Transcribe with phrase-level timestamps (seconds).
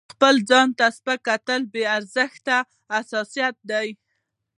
[0.13, 2.57] خپل ځان ته په سپکه کتل بې ارزښته
[2.95, 3.89] احساسات دي.